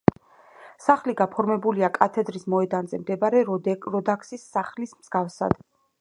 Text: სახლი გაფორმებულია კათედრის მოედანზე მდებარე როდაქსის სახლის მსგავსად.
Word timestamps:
სახლი 0.85 1.13
გაფორმებულია 1.19 1.89
კათედრის 1.99 2.47
მოედანზე 2.53 3.01
მდებარე 3.03 3.45
როდაქსის 3.51 4.51
სახლის 4.57 4.97
მსგავსად. 5.03 5.59